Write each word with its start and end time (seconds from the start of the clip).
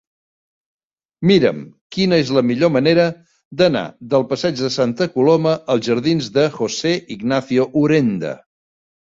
Mira'm 1.31 1.59
quina 1.95 2.17
és 2.23 2.31
la 2.37 2.43
millor 2.51 2.71
manera 2.77 3.05
d'anar 3.59 3.83
del 4.15 4.25
passeig 4.33 4.57
de 4.63 4.71
Santa 4.77 5.09
Coloma 5.19 5.55
als 5.75 5.87
jardins 5.91 6.33
de 6.41 6.49
José 6.57 6.97
Ignacio 7.19 7.69
Urenda. 7.85 8.35